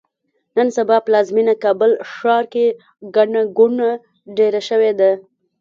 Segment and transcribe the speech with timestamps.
[0.55, 2.65] نن سبا پلازمېینه کابل ښار کې
[3.15, 3.91] ګڼه ګوڼه
[4.37, 5.11] ډېره شوې ده.